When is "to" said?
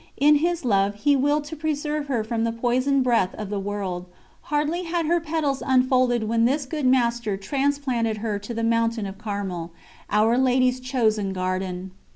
1.43-1.55, 8.39-8.53